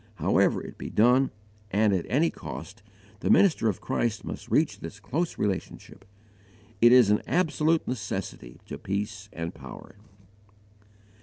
However 0.15 0.63
it 0.63 0.79
be 0.79 0.89
done, 0.89 1.29
and 1.69 1.93
at 1.93 2.07
any 2.09 2.31
cost, 2.31 2.81
the 3.19 3.29
minister 3.29 3.69
of 3.69 3.81
Christ 3.81 4.23
must 4.25 4.49
reach 4.49 4.79
this 4.79 4.99
close 4.99 5.37
relationship. 5.37 6.05
It 6.81 6.91
is 6.91 7.11
an 7.11 7.21
absolute 7.27 7.87
necessity 7.87 8.59
to 8.65 8.79
peace 8.79 9.29
and 9.31 9.53
power. 9.53 9.93